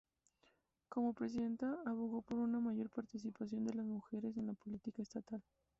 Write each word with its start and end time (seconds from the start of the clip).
Como 0.89 1.13
presidenta, 1.13 1.77
abogó 1.85 2.23
por 2.23 2.39
una 2.39 2.59
mayor 2.59 2.89
participación 2.89 3.65
de 3.65 3.75
las 3.75 3.85
mujeres 3.85 4.35
en 4.35 4.47
la 4.47 4.53
política 4.53 5.03
estatal. 5.03 5.43